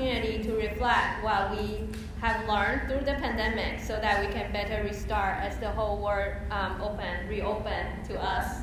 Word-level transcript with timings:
opportunity 0.00 0.42
to 0.42 0.54
reflect 0.54 1.22
what 1.22 1.50
we 1.50 1.86
have 2.20 2.48
learned 2.48 2.88
through 2.88 3.04
the 3.04 3.18
pandemic 3.20 3.80
so 3.80 3.94
that 4.00 4.24
we 4.24 4.32
can 4.32 4.50
better 4.52 4.82
restart 4.82 5.42
as 5.42 5.58
the 5.58 5.68
whole 5.68 6.02
world 6.02 6.32
um, 6.50 6.80
open, 6.80 7.28
reopen 7.28 7.86
to 8.06 8.18
us. 8.20 8.62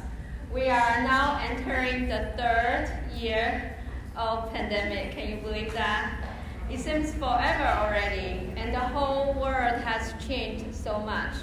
We 0.52 0.70
are 0.70 1.04
now 1.04 1.40
entering 1.44 2.08
the 2.08 2.34
third 2.38 2.90
year 3.16 3.78
of 4.16 4.52
pandemic. 4.52 5.12
Can 5.12 5.30
you 5.30 5.38
believe 5.38 5.74
that? 5.74 6.24
It 6.72 6.80
seems 6.80 7.14
forever 7.14 7.68
already, 7.68 8.52
and 8.58 8.74
the 8.74 8.80
whole 8.80 9.34
world 9.34 9.80
has 9.82 10.14
changed 10.28 10.76
so 10.76 11.00
much. 11.00 11.34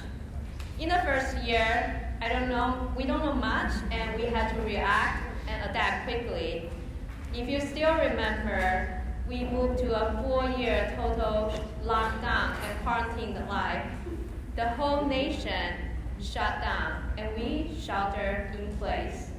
In 0.81 0.89
the 0.89 1.01
first 1.05 1.37
year, 1.45 2.17
I 2.21 2.29
don't 2.29 2.49
know, 2.49 2.91
we 2.97 3.05
don't 3.05 3.25
know 3.25 3.35
much, 3.35 3.73
and 3.91 4.21
we 4.21 4.27
had 4.27 4.55
to 4.55 4.61
react 4.63 5.23
and 5.49 5.71
adapt 5.71 6.09
quickly. 6.09 6.69
If 7.33 7.49
you 7.49 7.61
still 7.61 7.95
remember, 7.95 8.94
we 9.29 9.45
moved 9.45 9.79
to 9.79 9.95
a 9.95 10.23
four-year 10.23 10.93
total 10.97 11.53
lockdown 11.85 12.55
and 12.63 12.83
quarantine 12.83 13.35
life. 13.49 13.87
The 14.55 14.69
whole 14.71 15.07
nation 15.07 15.75
shut 16.21 16.61
down, 16.61 17.03
and 17.17 17.35
we 17.35 17.75
sheltered 17.81 18.57
in 18.59 18.77
place. 18.77 19.31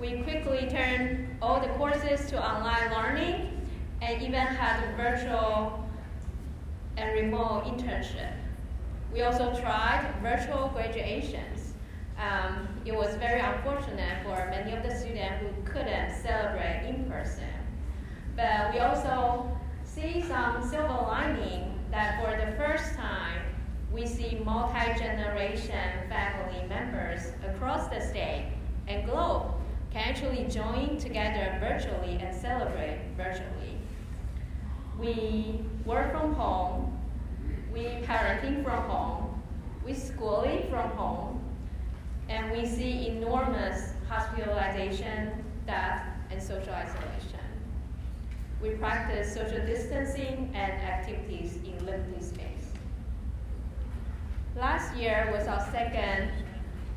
We 0.00 0.22
quickly 0.22 0.66
turned 0.68 1.36
all 1.42 1.60
the 1.60 1.68
courses 1.74 2.28
to 2.30 2.42
online 2.42 2.90
learning 2.90 3.68
and 4.00 4.22
even 4.22 4.40
had 4.40 4.96
virtual 4.96 5.84
and 6.96 7.12
remote 7.12 7.64
internship. 7.64 8.32
We 9.12 9.22
also 9.22 9.54
tried 9.60 10.10
virtual 10.22 10.68
graduations. 10.68 11.74
Um, 12.18 12.68
it 12.84 12.94
was 12.94 13.14
very 13.16 13.40
unfortunate 13.40 14.22
for 14.24 14.34
many 14.50 14.74
of 14.74 14.82
the 14.82 14.94
students 14.94 15.40
who 15.40 15.70
couldn't 15.70 16.14
celebrate 16.22 16.86
in 16.88 17.04
person. 17.04 17.44
But 18.36 18.72
we 18.72 18.80
also 18.80 19.56
see 19.84 20.22
some 20.22 20.66
silver 20.68 21.04
lining 21.06 21.78
that 21.90 22.20
for 22.20 22.44
the 22.44 22.52
first 22.56 22.94
time, 22.94 23.42
we 23.92 24.06
see 24.06 24.40
multi-generation 24.44 26.08
family 26.08 26.66
members 26.68 27.32
across 27.46 27.88
the 27.88 28.00
state 28.00 28.52
and 28.88 29.04
globe 29.04 29.52
can 29.90 30.02
actually 30.08 30.44
join 30.44 30.96
together 30.96 31.58
virtually 31.60 32.16
and 32.16 32.34
celebrate 32.34 32.98
virtually 33.16 33.62
we 35.02 35.60
work 35.84 36.12
from 36.12 36.34
home, 36.34 36.98
we 37.72 37.82
parenting 38.06 38.62
from 38.62 38.84
home, 38.84 39.42
we 39.84 39.94
schooling 39.94 40.68
from 40.70 40.90
home, 40.90 41.40
and 42.28 42.52
we 42.52 42.64
see 42.64 43.08
enormous 43.08 43.94
hospitalization, 44.08 45.44
death, 45.66 46.06
and 46.30 46.40
social 46.40 46.72
isolation. 46.72 47.41
We 48.62 48.70
practice 48.70 49.34
social 49.34 49.66
distancing 49.66 50.50
and 50.54 50.72
activities 50.72 51.56
in 51.64 51.84
limited 51.84 52.22
space. 52.22 52.72
Last 54.56 54.96
year 54.96 55.30
was 55.36 55.48
our 55.48 55.60
second 55.72 56.30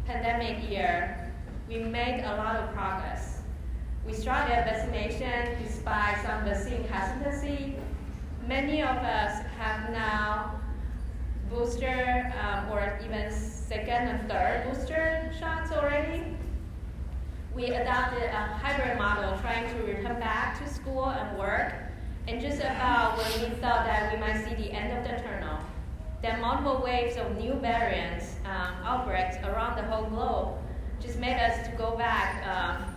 pandemic 0.06 0.70
year. 0.70 1.34
We 1.68 1.80
made 1.80 2.24
a 2.24 2.36
lot 2.38 2.58
of 2.58 2.72
progress. 2.74 3.42
We 4.06 4.14
started 4.14 4.64
vaccination 4.66 5.62
despite 5.64 6.24
some 6.24 6.46
vaccine 6.46 6.84
hesitancy 6.84 7.76
many 8.48 8.82
of 8.82 8.98
us 8.98 9.42
have 9.58 9.90
now 9.90 10.60
booster 11.50 12.32
um, 12.42 12.72
or 12.72 13.00
even 13.04 13.32
second 13.32 14.08
and 14.08 14.30
third 14.30 14.66
booster 14.70 15.32
shots 15.40 15.72
already. 15.72 16.24
We 17.56 17.68
adopted 17.68 18.24
a 18.24 18.58
hybrid 18.62 18.98
model 18.98 19.38
trying 19.40 19.68
to 19.76 19.84
return 19.84 20.20
back 20.20 20.62
to 20.62 20.72
school 20.72 21.06
and 21.06 21.38
work. 21.38 21.55
And 22.28 22.42
just 22.42 22.60
about 22.60 23.18
when 23.18 23.50
we 23.50 23.56
thought 23.58 23.86
that 23.86 24.14
we 24.14 24.20
might 24.20 24.44
see 24.44 24.56
the 24.56 24.72
end 24.72 24.98
of 24.98 25.04
the 25.04 25.24
tunnel, 25.24 25.60
then 26.22 26.42
multiple 26.42 26.82
waves 26.84 27.18
of 27.18 27.38
new 27.38 27.54
variants, 27.54 28.36
um, 28.46 28.74
outbreaks 28.84 29.38
around 29.44 29.78
the 29.78 29.84
whole 29.84 30.06
globe 30.06 30.58
just 31.00 31.20
made 31.20 31.38
us 31.38 31.68
to 31.68 31.76
go 31.76 31.96
back 31.98 32.46
um, 32.48 32.96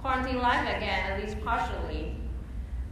quarantine 0.00 0.38
life 0.38 0.62
again, 0.76 1.10
at 1.10 1.22
least 1.22 1.36
partially 1.44 2.16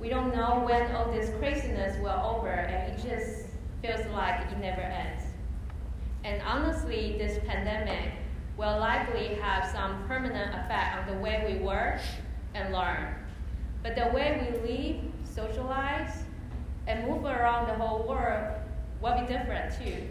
we 0.05 0.11
don't 0.11 0.35
know 0.35 0.63
when 0.67 0.95
all 0.95 1.11
this 1.11 1.31
craziness 1.39 1.99
will 1.99 2.11
over, 2.11 2.51
and 2.51 2.93
it 2.93 3.03
just 3.03 3.47
feels 3.81 4.07
like 4.13 4.53
it 4.53 4.59
never 4.59 4.83
ends. 4.83 5.25
And 6.25 6.43
honestly, 6.43 7.17
this 7.17 7.39
pandemic 7.47 8.13
will 8.59 8.79
likely 8.79 9.29
have 9.37 9.65
some 9.71 10.07
permanent 10.07 10.55
effect 10.55 10.99
on 10.99 11.07
the 11.07 11.23
way 11.23 11.51
we 11.51 11.65
work 11.65 12.01
and 12.53 12.71
learn. 12.71 13.15
But 13.83 13.97
the 13.97 14.11
way 14.15 14.47
we 14.53 14.69
live, 14.69 15.01
socialize, 15.35 16.23
and 16.87 17.09
move 17.09 17.25
around 17.25 17.67
the 17.67 17.75
whole 17.75 18.07
world 18.07 18.55
will 19.01 19.19
be 19.21 19.27
different 19.27 19.75
too. 19.79 20.09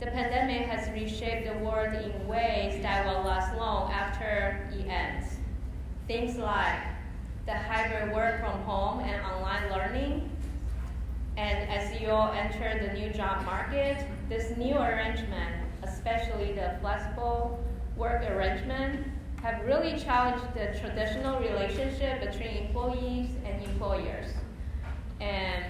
The 0.00 0.06
pandemic 0.06 0.66
has 0.66 0.90
reshaped 0.90 1.46
the 1.46 1.64
world 1.64 1.94
in 1.94 2.28
ways 2.28 2.82
that 2.82 3.06
will 3.06 3.24
last 3.24 3.56
long 3.56 3.90
after 3.90 4.68
it 4.72 4.86
ends. 4.86 5.36
Things 6.06 6.36
like 6.36 6.80
the 7.46 7.54
hybrid 7.54 8.14
work 8.14 8.40
from 8.40 8.60
home 8.62 9.00
and 9.00 9.24
online 9.24 9.70
learning. 9.70 10.30
And 11.38 11.70
as 11.70 11.98
you 12.00 12.10
all 12.10 12.32
enter 12.32 12.86
the 12.86 12.98
new 12.98 13.10
job 13.10 13.44
market, 13.46 14.04
this 14.28 14.56
new 14.56 14.76
arrangement, 14.76 15.54
especially 15.82 16.52
the 16.52 16.76
flexible 16.80 17.62
work 17.96 18.22
arrangement, 18.30 19.06
have 19.46 19.64
really 19.64 19.96
challenged 19.96 20.44
the 20.54 20.76
traditional 20.80 21.38
relationship 21.38 22.20
between 22.20 22.66
employees 22.66 23.30
and 23.44 23.62
employers. 23.62 24.26
And 25.20 25.64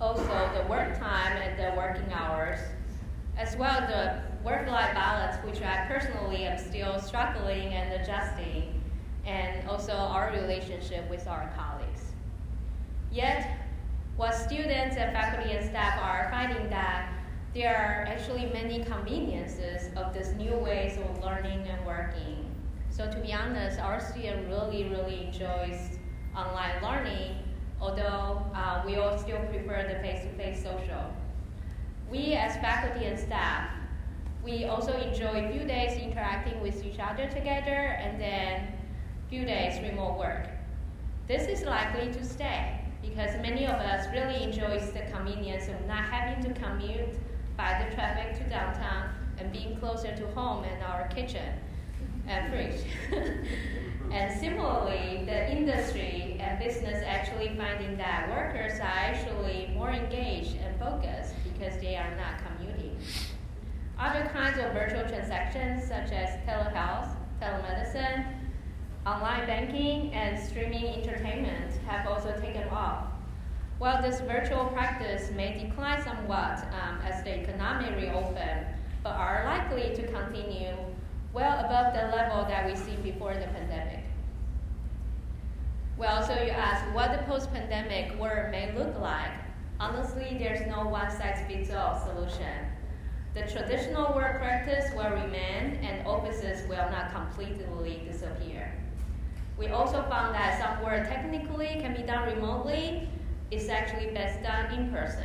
also 0.00 0.50
the 0.56 0.68
work 0.68 0.98
time 0.98 1.36
and 1.36 1.56
the 1.56 1.76
working 1.76 2.12
hours, 2.12 2.58
as 3.36 3.56
well 3.56 3.70
as 3.70 3.88
the 3.88 4.22
work-life 4.44 4.92
balance, 4.92 5.36
which 5.44 5.62
I 5.62 5.86
personally 5.86 6.46
am 6.46 6.58
still 6.58 6.98
struggling 6.98 7.74
and 7.74 8.02
adjusting 8.02 8.82
and 9.24 9.68
also 9.68 9.92
our 9.92 10.32
relationship 10.32 11.08
with 11.08 11.28
our 11.28 11.52
colleagues. 11.56 12.12
Yet, 13.12 13.46
what 14.16 14.34
students 14.34 14.96
and 14.96 15.12
faculty 15.12 15.52
and 15.52 15.64
staff 15.64 15.96
are 16.02 16.28
finding 16.32 16.70
that 16.70 17.09
there 17.52 17.76
are 17.76 18.04
actually 18.06 18.46
many 18.52 18.84
conveniences 18.84 19.90
of 19.96 20.14
this 20.14 20.28
new 20.34 20.54
ways 20.54 20.96
of 20.98 21.24
learning 21.24 21.66
and 21.66 21.84
working. 21.84 22.46
So 22.90 23.10
to 23.10 23.18
be 23.18 23.32
honest, 23.32 23.80
our 23.80 23.98
student 23.98 24.48
really, 24.48 24.84
really 24.84 25.26
enjoys 25.26 25.98
online 26.36 26.80
learning, 26.80 27.36
although 27.80 28.44
uh, 28.54 28.82
we 28.86 28.96
all 28.96 29.18
still 29.18 29.40
prefer 29.46 29.82
the 29.82 29.98
face-to-face 30.00 30.62
social. 30.62 31.12
We 32.08 32.34
as 32.34 32.54
faculty 32.56 33.06
and 33.06 33.18
staff, 33.18 33.68
we 34.44 34.64
also 34.66 34.92
enjoy 34.92 35.46
a 35.46 35.52
few 35.52 35.66
days 35.66 35.98
interacting 35.98 36.60
with 36.60 36.84
each 36.84 37.00
other 37.00 37.26
together 37.28 37.98
and 38.00 38.20
then 38.20 38.72
few 39.28 39.44
days 39.44 39.82
remote 39.82 40.18
work. 40.18 40.46
This 41.26 41.48
is 41.48 41.64
likely 41.66 42.12
to 42.12 42.24
stay 42.24 42.80
because 43.02 43.30
many 43.42 43.66
of 43.66 43.74
us 43.74 44.06
really 44.12 44.42
enjoys 44.42 44.92
the 44.92 45.02
convenience 45.12 45.68
of 45.68 45.86
not 45.86 46.04
having 46.04 46.42
to 46.44 46.60
commute 46.60 47.16
by 47.60 47.84
the 47.84 47.94
traffic 47.94 48.38
to 48.38 48.44
downtown 48.48 49.10
and 49.36 49.52
being 49.52 49.76
closer 49.76 50.16
to 50.16 50.26
home 50.28 50.64
and 50.64 50.82
our 50.82 51.06
kitchen 51.08 51.52
and 52.26 52.50
fridge. 52.50 52.80
and 54.10 54.40
similarly, 54.40 55.24
the 55.26 55.52
industry 55.52 56.38
and 56.40 56.58
business 56.58 57.04
actually 57.06 57.54
finding 57.58 57.98
that 57.98 58.30
workers 58.30 58.80
are 58.80 58.84
actually 58.84 59.70
more 59.74 59.90
engaged 59.90 60.56
and 60.64 60.80
focused 60.80 61.34
because 61.44 61.78
they 61.82 61.96
are 61.96 62.16
not 62.16 62.40
commuting. 62.46 62.96
Other 63.98 64.30
kinds 64.32 64.58
of 64.58 64.72
virtual 64.72 65.06
transactions 65.06 65.86
such 65.86 66.12
as 66.12 66.40
telehealth, 66.46 67.14
telemedicine, 67.42 68.24
Online 69.06 69.46
banking 69.46 70.12
and 70.12 70.38
streaming 70.38 70.84
entertainment 70.84 71.72
have 71.86 72.06
also 72.06 72.38
taken 72.38 72.68
off. 72.68 73.09
While 73.80 74.02
this 74.02 74.20
virtual 74.20 74.66
practice 74.66 75.30
may 75.30 75.56
decline 75.58 76.04
somewhat 76.04 76.62
um, 76.82 77.00
as 77.02 77.24
the 77.24 77.40
economy 77.40 77.96
reopens, 77.96 78.66
but 79.02 79.14
are 79.14 79.42
likely 79.46 79.96
to 79.96 80.06
continue 80.12 80.76
well 81.32 81.58
above 81.64 81.94
the 81.94 82.14
level 82.14 82.44
that 82.44 82.66
we 82.66 82.76
see 82.76 82.96
before 82.96 83.32
the 83.32 83.46
pandemic. 83.46 84.04
Well, 85.96 86.22
so 86.22 86.34
you 86.34 86.50
ask 86.50 86.94
what 86.94 87.12
the 87.12 87.24
post-pandemic 87.24 88.20
world 88.20 88.50
may 88.50 88.70
look 88.76 89.00
like. 89.00 89.32
Honestly, 89.80 90.36
there's 90.38 90.66
no 90.68 90.86
one-size-fits-all 90.86 92.06
solution. 92.06 92.66
The 93.32 93.50
traditional 93.50 94.14
work 94.14 94.40
practice 94.40 94.92
will 94.94 95.08
remain 95.08 95.80
and 95.82 96.06
offices 96.06 96.68
will 96.68 96.90
not 96.90 97.14
completely 97.14 98.02
disappear. 98.06 98.74
We 99.56 99.68
also 99.68 100.02
found 100.10 100.34
that 100.34 100.60
some 100.60 100.84
work 100.84 101.08
technically 101.08 101.78
can 101.80 101.94
be 101.94 102.02
done 102.02 102.28
remotely. 102.28 103.08
It's 103.50 103.68
actually 103.68 104.12
best 104.12 104.42
done 104.44 104.72
in 104.72 104.90
person. 104.92 105.24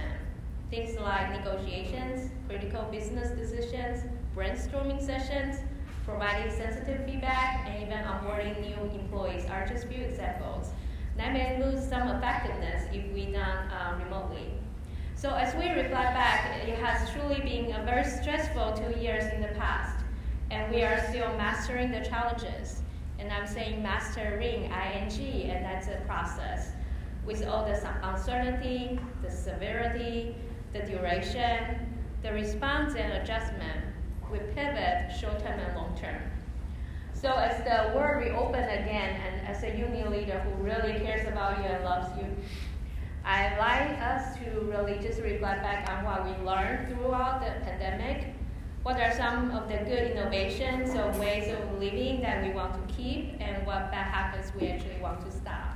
Things 0.72 0.98
like 1.00 1.30
negotiations, 1.32 2.32
critical 2.48 2.82
business 2.92 3.30
decisions, 3.38 4.02
brainstorming 4.36 5.00
sessions, 5.00 5.60
providing 6.06 6.52
sensitive 6.52 7.06
feedback, 7.06 7.68
and 7.68 7.84
even 7.84 8.00
onboarding 8.04 8.60
new 8.62 9.00
employees 9.00 9.46
are 9.50 9.68
just 9.68 9.88
few 9.88 10.04
examples. 10.04 10.72
that 11.18 11.34
may 11.34 11.64
lose 11.64 11.88
some 11.88 12.08
effectiveness 12.10 12.84
if 12.92 13.14
we 13.14 13.28
done 13.28 13.70
uh, 13.70 13.96
remotely. 14.04 14.54
So 15.16 15.30
as 15.36 15.54
we 15.56 15.70
reflect 15.70 16.14
back, 16.14 16.68
it 16.68 16.80
has 16.80 17.10
truly 17.12 17.42
been 17.42 17.74
a 17.74 17.84
very 17.86 18.04
stressful 18.04 18.74
two 18.74 19.00
years 19.00 19.32
in 19.34 19.42
the 19.42 19.54
past, 19.60 20.04
and 20.50 20.74
we 20.74 20.84
are 20.84 21.00
still 21.10 21.30
mastering 21.38 21.92
the 21.92 22.02
challenges. 22.02 22.82
And 23.20 23.32
I'm 23.32 23.48
saying 23.48 23.82
mastering, 23.84 24.64
ing, 24.66 25.50
and 25.52 25.64
that's 25.64 25.88
a 25.88 26.02
process. 26.08 26.72
With 27.26 27.46
all 27.48 27.66
the 27.66 27.76
uncertainty, 28.04 29.00
the 29.24 29.32
severity, 29.32 30.36
the 30.74 30.80
duration, 30.80 31.92
the 32.22 32.32
response 32.32 32.96
and 32.96 33.14
adjustment, 33.14 33.82
we 34.32 34.40
pivot 34.54 35.12
short-term 35.20 35.60
and 35.60 35.76
long-term. 35.76 36.22
So 37.14 37.30
as 37.32 37.64
the 37.64 37.98
world 37.98 38.24
reopens 38.24 38.68
again, 38.68 39.20
and 39.22 39.48
as 39.48 39.64
a 39.64 39.76
union 39.76 40.12
leader 40.12 40.40
who 40.40 40.64
really 40.64 41.00
cares 41.00 41.28
about 41.28 41.58
you 41.58 41.64
and 41.64 41.84
loves 41.84 42.16
you, 42.20 42.28
I'd 43.24 43.58
like 43.58 44.00
us 44.00 44.38
to 44.38 44.60
really 44.62 45.00
just 45.00 45.20
reflect 45.22 45.64
back 45.64 45.90
on 45.90 46.06
what 46.06 46.26
we 46.26 46.46
learned 46.46 46.90
throughout 46.90 47.40
the 47.40 47.60
pandemic. 47.66 48.36
What 48.84 49.00
are 49.00 49.12
some 49.12 49.50
of 49.50 49.68
the 49.68 49.78
good 49.78 50.12
innovations 50.12 50.94
or 50.94 51.12
ways 51.20 51.52
of 51.52 51.80
living 51.80 52.22
that 52.22 52.44
we 52.44 52.54
want 52.54 52.88
to 52.88 52.94
keep, 52.94 53.42
and 53.42 53.66
what 53.66 53.90
bad 53.92 54.14
habits 54.14 54.52
we 54.60 54.68
actually 54.68 55.02
want 55.02 55.26
to 55.26 55.32
stop? 55.32 55.75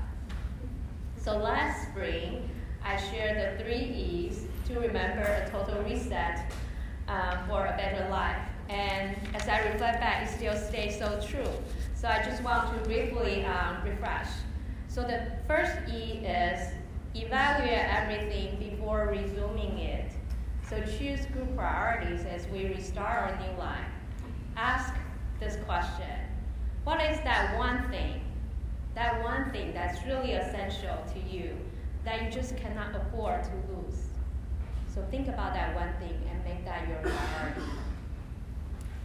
So 1.21 1.37
last 1.37 1.89
spring, 1.89 2.49
I 2.83 2.95
shared 2.95 3.59
the 3.59 3.63
three 3.63 3.75
E's 3.75 4.45
to 4.67 4.79
remember 4.79 5.21
a 5.21 5.49
total 5.51 5.83
reset 5.83 6.51
uh, 7.09 7.45
for 7.45 7.65
a 7.65 7.75
better 7.75 8.09
life. 8.09 8.41
And 8.69 9.17
as 9.35 9.47
I 9.47 9.59
reflect 9.67 9.99
back, 9.99 10.25
it 10.25 10.31
still 10.33 10.55
stays 10.55 10.97
so 10.97 11.19
true. 11.27 11.51
So 11.93 12.07
I 12.07 12.23
just 12.23 12.41
want 12.41 12.71
to 12.73 12.89
briefly 12.89 13.43
um, 13.43 13.83
refresh. 13.83 14.29
So 14.87 15.01
the 15.01 15.31
first 15.45 15.73
E 15.93 16.25
is 16.25 16.73
evaluate 17.15 17.85
everything 17.89 18.57
before 18.57 19.07
resuming 19.07 19.79
it. 19.79 20.11
So 20.69 20.79
choose 20.97 21.25
good 21.33 21.53
priorities 21.55 22.25
as 22.25 22.47
we 22.47 22.67
restart 22.67 23.31
our 23.31 23.39
new 23.39 23.59
life. 23.59 23.91
Ask 24.55 24.93
this 25.39 25.57
question 25.65 26.19
What 26.85 27.01
is 27.01 27.17
that 27.21 27.57
one 27.57 27.89
thing, 27.89 28.21
that 28.95 29.23
one 29.23 29.51
thing 29.51 29.73
that's 29.73 30.05
really 30.05 30.33
essential 30.33 30.97
to 31.13 31.19
you 31.19 31.55
that 32.05 32.23
you 32.23 32.31
just 32.31 32.57
cannot 32.57 32.95
afford 32.95 33.43
to 33.43 33.51
lose? 33.71 34.05
So 34.93 35.05
think 35.11 35.27
about 35.27 35.53
that 35.53 35.75
one 35.75 35.93
thing 35.99 36.19
and 36.29 36.43
make 36.43 36.65
that 36.65 36.87
your 36.87 36.97
priority. 36.97 37.61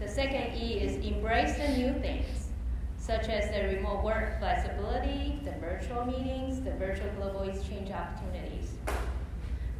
The 0.01 0.09
second 0.09 0.57
E 0.57 0.81
is 0.81 1.05
embrace 1.05 1.57
the 1.57 1.69
new 1.69 1.93
things, 2.01 2.49
such 2.97 3.29
as 3.29 3.51
the 3.51 3.77
remote 3.77 4.03
work 4.03 4.39
flexibility, 4.39 5.39
the 5.45 5.53
virtual 5.61 6.05
meetings, 6.05 6.61
the 6.63 6.73
virtual 6.73 7.09
global 7.17 7.43
exchange 7.43 7.91
opportunities. 7.91 8.73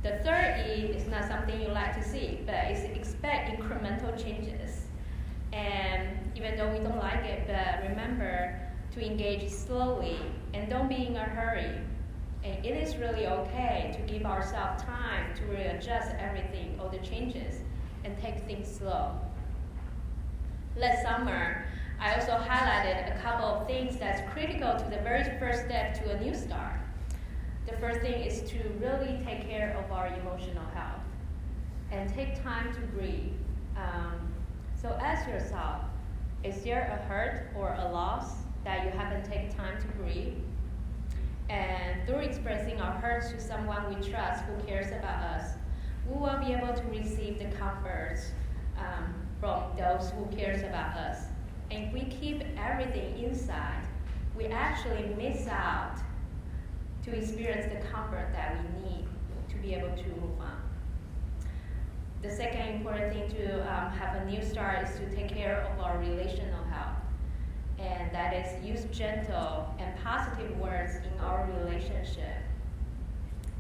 The 0.03 0.19
third 0.23 0.67
E 0.69 0.93
is 0.93 1.09
not 1.09 1.27
something 1.27 1.61
you 1.61 1.69
like 1.69 1.95
to 1.97 2.07
see, 2.07 2.41
but 2.45 2.55
it's 2.55 2.83
expect 2.97 3.59
incremental 3.59 4.23
changes. 4.23 4.83
And 5.53 6.09
even 6.37 6.57
though 6.57 6.71
we 6.71 6.79
don't 6.79 6.99
like 6.99 7.25
it, 7.25 7.47
but 7.47 7.89
remember 7.89 8.61
to 8.95 9.05
engage 9.05 9.51
slowly 9.51 10.17
and 10.53 10.71
don't 10.71 10.89
be 10.89 11.07
in 11.07 11.17
a 11.17 11.25
hurry. 11.25 11.81
And 12.45 12.65
it 12.65 12.77
is 12.77 12.97
really 12.97 13.27
okay 13.27 13.93
to 13.97 14.13
give 14.13 14.25
ourselves 14.25 14.83
time 14.83 15.35
to 15.37 15.45
readjust 15.47 16.11
everything, 16.19 16.79
all 16.81 16.89
the 16.89 16.99
changes, 16.99 17.57
and 18.05 18.17
take 18.21 18.45
things 18.45 18.69
slow. 18.69 19.13
Last 20.77 21.03
summer, 21.03 21.65
I 22.01 22.15
also 22.15 22.33
highlighted 22.33 23.17
a 23.17 23.21
couple 23.21 23.47
of 23.47 23.67
things 23.67 23.97
that's 23.97 24.21
critical 24.33 24.73
to 24.79 24.85
the 24.91 25.03
very 25.03 25.25
first 25.39 25.65
step 25.65 25.95
to 26.03 26.11
a 26.11 26.21
new 26.21 26.35
start. 26.35 26.79
The 27.67 27.77
first 27.79 28.01
thing 28.01 28.23
is 28.23 28.43
to 28.51 28.59
really 28.79 29.19
take 29.25 29.49
care 29.49 29.77
of 29.83 29.91
our 29.91 30.09
emotional 30.09 30.67
health 30.75 31.01
and 31.91 32.13
take 32.13 32.43
time 32.43 32.73
to 32.75 32.81
breathe. 32.97 33.33
Um, 33.77 34.33
so 34.81 34.89
ask 35.01 35.27
yourself, 35.29 35.81
is 36.43 36.63
there 36.63 37.01
a 37.01 37.09
hurt 37.09 37.49
or 37.57 37.75
a 37.81 37.91
loss 37.91 38.44
that 38.65 38.85
you 38.85 38.91
haven't 38.91 39.25
taken 39.31 39.55
time 39.55 39.81
to 39.81 39.87
breathe? 39.99 40.35
And 41.49 42.07
through 42.07 42.21
expressing 42.21 42.81
our 42.81 42.93
hurts 42.93 43.31
to 43.31 43.41
someone 43.41 43.89
we 43.89 44.11
trust 44.11 44.45
who 44.45 44.63
cares 44.67 44.89
about 44.89 45.23
us, 45.23 45.53
we 46.09 46.19
will 46.19 46.39
be 46.39 46.53
able 46.53 46.75
to 46.75 46.83
receive 46.85 47.39
the 47.39 47.57
comfort 47.57 48.21
um, 48.79 49.15
from 49.41 49.63
those 49.77 50.11
who 50.11 50.27
cares 50.37 50.63
about 50.63 50.97
us. 50.97 51.25
And 51.71 51.85
if 51.85 51.93
we 51.93 52.05
keep 52.05 52.43
everything 52.59 53.19
inside, 53.23 53.87
we 54.37 54.47
actually 54.47 55.15
miss 55.17 55.47
out 55.47 55.97
to 57.05 57.15
experience 57.15 57.73
the 57.73 57.89
comfort 57.89 58.31
that 58.33 58.57
we 58.57 58.89
need 58.89 59.07
to 59.49 59.57
be 59.57 59.75
able 59.75 59.95
to 59.97 60.09
move 60.21 60.41
on. 60.41 60.61
The 62.23 62.31
second 62.31 62.77
important 62.77 63.13
thing 63.13 63.29
to 63.37 63.61
um, 63.61 63.93
have 63.93 64.23
a 64.23 64.25
new 64.25 64.43
start 64.43 64.89
is 64.89 64.97
to 64.99 65.15
take 65.15 65.29
care 65.29 65.61
of 65.61 65.81
our 65.81 65.99
relational. 65.99 66.64
And 67.85 68.11
that 68.15 68.33
is 68.33 68.65
use 68.65 68.85
gentle 68.97 69.75
and 69.79 69.95
positive 70.03 70.59
words 70.59 70.93
in 70.97 71.21
our 71.21 71.49
relationship. 71.59 72.39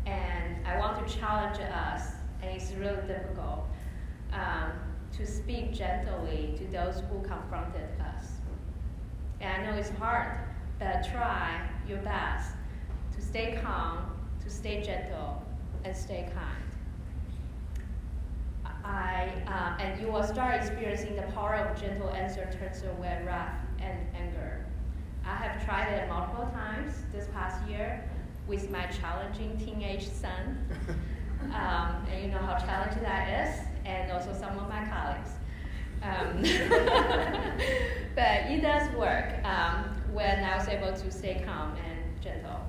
And 0.06 0.66
I 0.66 0.78
want 0.78 1.06
to 1.06 1.18
challenge 1.18 1.58
us, 1.60 2.12
and 2.42 2.50
it's 2.50 2.72
really 2.72 3.06
difficult. 3.06 3.66
Um, 4.32 4.72
to 5.16 5.26
speak 5.26 5.72
gently 5.72 6.54
to 6.58 6.64
those 6.72 7.02
who 7.08 7.20
confronted 7.22 7.88
us. 8.00 8.26
And 9.40 9.62
I 9.62 9.70
know 9.70 9.76
it's 9.78 9.90
hard, 9.90 10.38
but 10.78 11.06
try 11.12 11.68
your 11.88 11.98
best 11.98 12.52
to 13.14 13.22
stay 13.22 13.58
calm, 13.62 13.98
to 14.42 14.50
stay 14.50 14.82
gentle, 14.82 15.42
and 15.84 15.96
stay 15.96 16.28
kind. 16.34 16.64
I, 18.84 19.30
uh, 19.46 19.82
and 19.82 20.00
you 20.00 20.10
will 20.10 20.24
start 20.24 20.56
experiencing 20.56 21.14
the 21.16 21.22
power 21.32 21.54
of 21.54 21.80
gentle 21.80 22.10
answer 22.10 22.50
turns 22.58 22.82
away 22.82 23.22
wrath 23.24 23.63
and 23.84 23.98
anger. 24.16 24.64
I 25.26 25.34
have 25.36 25.64
tried 25.64 25.92
it 25.92 26.08
multiple 26.08 26.48
times 26.52 26.94
this 27.12 27.28
past 27.32 27.68
year 27.68 28.02
with 28.46 28.70
my 28.70 28.86
challenging 28.86 29.56
teenage 29.58 30.08
son. 30.08 30.58
Um, 31.52 32.06
and 32.10 32.24
you 32.24 32.30
know 32.30 32.38
how 32.38 32.56
challenging 32.56 33.02
that 33.02 33.46
is 33.46 33.60
and 33.84 34.10
also 34.10 34.32
some 34.32 34.58
of 34.58 34.68
my 34.68 34.82
colleagues. 34.86 35.30
Um, 36.02 36.40
but 38.14 38.50
it 38.50 38.62
does 38.62 38.90
work 38.94 39.44
um, 39.44 39.84
when 40.12 40.42
I 40.42 40.56
was 40.56 40.68
able 40.68 40.92
to 40.92 41.10
stay 41.10 41.42
calm 41.46 41.76
and 41.86 42.22
gentle. 42.22 42.60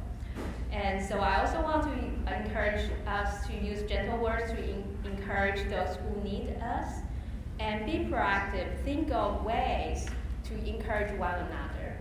And 0.71 1.05
so 1.05 1.19
I 1.19 1.45
also 1.45 1.61
want 1.61 1.83
to 1.83 2.35
encourage 2.35 2.89
us 3.07 3.47
to 3.47 3.53
use 3.53 3.81
gentle 3.89 4.17
words 4.17 4.51
to 4.51 4.57
in- 4.57 4.97
encourage 5.05 5.69
those 5.69 5.95
who 5.97 6.21
need 6.23 6.55
us 6.61 6.95
and 7.59 7.85
be 7.85 8.09
proactive. 8.11 8.67
Think 8.83 9.11
of 9.11 9.45
ways 9.45 10.07
to 10.45 10.53
encourage 10.67 11.17
one 11.17 11.33
another. 11.33 11.97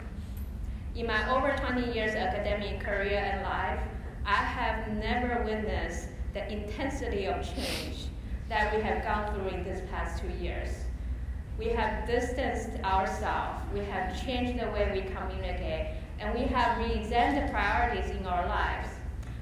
In 0.94 1.06
my 1.06 1.34
over 1.34 1.56
20 1.56 1.92
years 1.92 2.14
academic 2.14 2.80
career 2.80 3.18
and 3.18 3.42
life, 3.42 3.80
I 4.26 4.36
have 4.36 4.88
never 4.96 5.42
witnessed 5.44 6.08
the 6.34 6.50
intensity 6.52 7.26
of 7.26 7.42
change 7.42 8.06
that 8.48 8.74
we 8.74 8.82
have 8.82 9.02
gone 9.02 9.34
through 9.34 9.48
in 9.48 9.64
these 9.64 9.80
past 9.90 10.22
two 10.22 10.30
years. 10.42 10.68
We 11.58 11.66
have 11.68 12.06
distanced 12.06 12.82
ourselves, 12.84 13.62
we 13.72 13.80
have 13.86 14.24
changed 14.24 14.60
the 14.60 14.70
way 14.72 14.90
we 14.92 15.10
communicate, 15.14 15.94
and 16.18 16.34
we 16.34 16.44
have 16.46 16.78
re 16.78 16.92
examined 16.94 17.48
the 17.48 17.52
priorities 17.52 18.10
in 18.10 18.26
our 18.26 18.46
lives. 18.46 18.88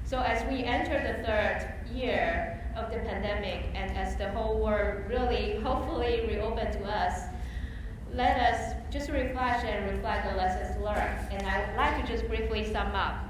So, 0.05 0.19
as 0.19 0.43
we 0.51 0.63
enter 0.63 0.93
the 0.93 1.23
third 1.23 1.73
year 1.93 2.71
of 2.75 2.91
the 2.91 2.99
pandemic, 2.99 3.65
and 3.73 3.97
as 3.97 4.15
the 4.15 4.29
whole 4.29 4.59
world 4.59 5.03
really 5.07 5.59
hopefully 5.61 6.25
reopen 6.27 6.71
to 6.71 6.83
us, 6.85 7.23
let 8.13 8.37
us 8.37 8.75
just 8.93 9.09
reflect 9.09 9.65
and 9.65 9.89
reflect 9.89 10.29
the 10.29 10.37
lessons 10.37 10.79
learned. 10.83 11.19
And 11.31 11.47
I'd 11.47 11.75
like 11.75 12.05
to 12.05 12.13
just 12.13 12.27
briefly 12.27 12.71
sum 12.71 12.93
up. 12.93 13.25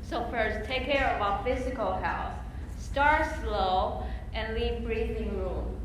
So, 0.00 0.26
first, 0.30 0.66
take 0.66 0.86
care 0.86 1.06
of 1.14 1.20
our 1.20 1.44
physical 1.44 1.92
health. 1.92 2.32
Start 2.78 3.26
slow 3.42 4.04
and 4.32 4.54
leave 4.54 4.82
breathing 4.82 5.36
room. 5.38 5.76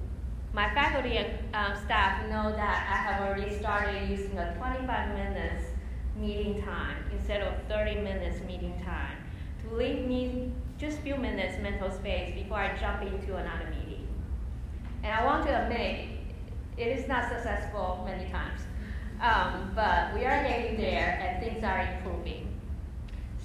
My 0.54 0.74
faculty 0.74 1.18
and 1.18 1.28
um, 1.54 1.76
staff 1.84 2.24
know 2.30 2.54
that 2.56 2.88
I 2.90 2.96
have 2.96 3.22
already 3.22 3.54
started 3.60 4.10
using 4.10 4.38
a 4.38 4.56
25 4.56 5.14
minutes 5.14 5.66
meeting 6.18 6.64
time 6.64 6.96
instead 7.12 7.42
of 7.42 7.54
30 7.68 7.96
minutes 7.96 8.40
meeting 8.48 8.82
time 8.86 9.18
to 9.62 9.76
leave 9.76 10.08
me 10.08 10.54
just 10.78 11.00
a 11.00 11.02
few 11.02 11.18
minutes 11.18 11.62
mental 11.62 11.92
space 11.92 12.34
before 12.34 12.60
I 12.60 12.78
jump 12.78 13.02
into 13.02 13.36
another 13.36 13.68
meeting. 13.70 14.08
And 15.04 15.12
I 15.12 15.26
want 15.26 15.46
to 15.48 15.64
admit, 15.64 16.08
it 16.78 16.88
is 16.88 17.08
not 17.10 17.30
successful 17.30 18.04
many 18.06 18.30
times, 18.32 18.62
um, 19.22 19.72
but 19.76 20.14
we 20.14 20.26
are 20.26 20.44
getting 20.44 20.78
there 20.78 21.20
and 21.22 21.44
things 21.44 21.64
are 21.64 21.82
improving. 21.82 22.48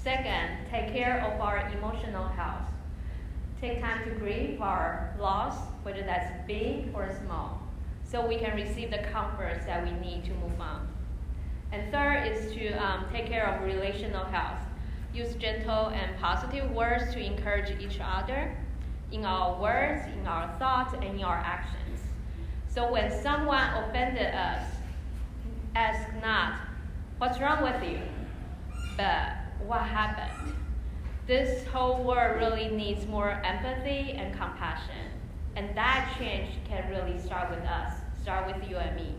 Second, 0.03 0.59
take 0.71 0.93
care 0.93 1.21
of 1.21 1.41
our 1.41 1.71
emotional 1.77 2.27
health. 2.29 2.71
Take 3.61 3.81
time 3.81 4.05
to 4.05 4.11
grieve 4.19 4.61
our 4.63 5.15
loss, 5.19 5.57
whether 5.83 6.03
that's 6.03 6.47
big 6.47 6.89
or 6.95 7.15
small, 7.25 7.63
so 8.05 8.27
we 8.27 8.39
can 8.39 8.57
receive 8.57 8.91
the 8.91 9.05
comforts 9.13 9.67
that 9.67 9.85
we 9.85 9.93
need 10.01 10.25
to 10.25 10.31
move 10.35 10.59
on. 10.61 10.89
And 11.73 11.93
third 11.93 12.27
is 12.27 12.53
to 12.55 12.73
um, 12.83 13.05
take 13.13 13.27
care 13.27 13.47
of 13.47 13.63
relational 13.65 14.25
health. 14.25 14.59
use 15.13 15.35
gentle 15.35 15.89
and 15.89 16.17
positive 16.21 16.71
words 16.71 17.13
to 17.13 17.21
encourage 17.21 17.71
each 17.81 17.99
other 18.03 18.57
in 19.13 19.25
our 19.25 19.61
words, 19.61 20.07
in 20.17 20.27
our 20.27 20.57
thoughts, 20.59 20.95
and 20.95 21.05
in 21.05 21.23
our 21.23 21.37
actions. 21.37 22.01
So 22.69 22.91
when 22.91 23.11
someone 23.23 23.69
offended 23.75 24.33
us, 24.35 24.65
ask 25.75 26.09
not, 26.23 26.61
what's 27.19 27.41
wrong 27.41 27.63
with 27.63 27.83
you? 27.83 28.01
But 28.97 29.33
what 29.67 29.83
happened? 29.83 30.55
This 31.27 31.67
whole 31.69 32.03
world 32.03 32.39
really 32.39 32.69
needs 32.69 33.07
more 33.07 33.31
empathy 33.45 34.13
and 34.13 34.37
compassion. 34.37 35.07
And 35.57 35.77
that 35.77 36.15
change 36.19 36.51
can 36.67 36.91
really 36.91 37.19
start 37.21 37.51
with 37.51 37.65
us, 37.65 37.95
start 38.23 38.47
with 38.47 38.69
you 38.69 38.77
and 38.77 38.97
me. 38.97 39.15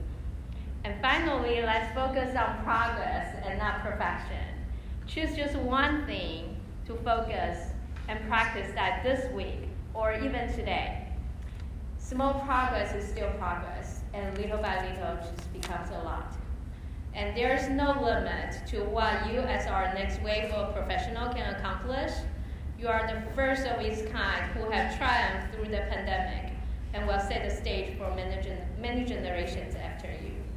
And 0.83 0.99
finally, 1.01 1.61
let's 1.61 1.93
focus 1.93 2.35
on 2.35 2.63
progress 2.63 3.35
and 3.45 3.59
not 3.59 3.81
perfection. 3.83 4.43
Choose 5.07 5.35
just 5.35 5.55
one 5.55 6.05
thing 6.05 6.57
to 6.87 6.95
focus 6.95 7.71
and 8.07 8.19
practice 8.27 8.73
that 8.75 9.03
this 9.03 9.31
week 9.33 9.69
or 9.93 10.13
even 10.13 10.51
today. 10.53 11.07
Small 11.97 12.33
progress 12.41 12.93
is 12.95 13.07
still 13.07 13.29
progress, 13.37 14.01
and 14.13 14.37
little 14.37 14.57
by 14.57 14.85
little 14.89 15.15
just 15.17 15.53
becomes 15.53 15.89
a 15.91 16.03
lot. 16.03 16.33
And 17.13 17.35
there's 17.35 17.67
no 17.67 18.01
limit 18.01 18.61
to 18.67 18.83
what 18.85 19.31
you, 19.31 19.39
as 19.41 19.67
our 19.67 19.93
next 19.93 20.21
wave 20.21 20.51
of 20.51 20.73
professional, 20.73 21.33
can 21.33 21.53
accomplish. 21.53 22.11
You 22.79 22.87
are 22.87 23.05
the 23.05 23.21
first 23.35 23.67
of 23.67 23.81
its 23.81 24.01
kind 24.11 24.43
who 24.53 24.69
have 24.69 24.97
triumphed 24.97 25.53
through 25.53 25.65
the 25.65 25.83
pandemic 25.89 26.53
and 26.93 27.05
will 27.05 27.19
set 27.19 27.47
the 27.47 27.53
stage 27.53 27.97
for 27.97 28.13
many, 28.15 28.37
many 28.79 29.05
generations 29.05 29.75
after 29.75 30.07
you. 30.07 30.50